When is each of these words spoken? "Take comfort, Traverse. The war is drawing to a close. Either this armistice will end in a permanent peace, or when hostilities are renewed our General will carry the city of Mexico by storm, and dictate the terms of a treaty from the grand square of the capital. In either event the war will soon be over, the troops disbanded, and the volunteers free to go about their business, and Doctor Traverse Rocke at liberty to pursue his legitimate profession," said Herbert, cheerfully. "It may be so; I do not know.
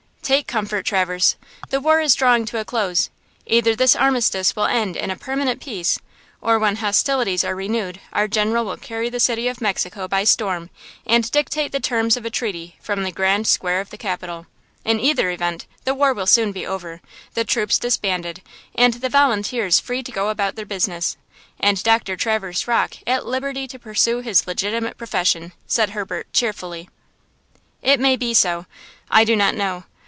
"Take 0.23 0.47
comfort, 0.47 0.85
Traverse. 0.85 1.35
The 1.71 1.81
war 1.81 1.99
is 1.99 2.15
drawing 2.15 2.45
to 2.45 2.57
a 2.59 2.63
close. 2.63 3.09
Either 3.47 3.75
this 3.75 3.97
armistice 3.97 4.55
will 4.55 4.63
end 4.65 4.95
in 4.95 5.11
a 5.11 5.17
permanent 5.17 5.59
peace, 5.59 5.99
or 6.39 6.57
when 6.57 6.77
hostilities 6.77 7.43
are 7.43 7.53
renewed 7.55 7.99
our 8.13 8.29
General 8.29 8.63
will 8.63 8.77
carry 8.77 9.09
the 9.09 9.19
city 9.19 9.49
of 9.49 9.59
Mexico 9.59 10.07
by 10.07 10.23
storm, 10.23 10.69
and 11.05 11.29
dictate 11.31 11.73
the 11.73 11.81
terms 11.81 12.15
of 12.15 12.23
a 12.25 12.29
treaty 12.29 12.77
from 12.79 13.03
the 13.03 13.11
grand 13.11 13.45
square 13.45 13.81
of 13.81 13.89
the 13.89 13.97
capital. 13.97 14.45
In 14.85 15.01
either 15.01 15.31
event 15.31 15.65
the 15.83 15.93
war 15.93 16.13
will 16.13 16.27
soon 16.27 16.53
be 16.53 16.65
over, 16.65 17.01
the 17.33 17.43
troops 17.43 17.77
disbanded, 17.77 18.41
and 18.73 18.93
the 18.93 19.09
volunteers 19.09 19.81
free 19.81 20.01
to 20.01 20.13
go 20.13 20.29
about 20.29 20.55
their 20.55 20.65
business, 20.65 21.17
and 21.59 21.83
Doctor 21.83 22.15
Traverse 22.15 22.69
Rocke 22.69 22.97
at 23.05 23.25
liberty 23.25 23.67
to 23.67 23.77
pursue 23.77 24.19
his 24.19 24.47
legitimate 24.47 24.97
profession," 24.97 25.51
said 25.67 25.89
Herbert, 25.89 26.31
cheerfully. 26.31 26.87
"It 27.81 27.99
may 27.99 28.15
be 28.15 28.33
so; 28.33 28.65
I 29.09 29.25
do 29.25 29.35
not 29.35 29.55
know. 29.55 29.83